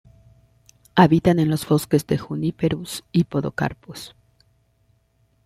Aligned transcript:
Habitan 0.95 1.37
en 1.37 1.51
los 1.51 1.67
bosques 1.67 2.07
de 2.07 2.17
"Juniperus" 2.17 3.03
y 3.11 3.25
"Podocarpus". 3.25 4.15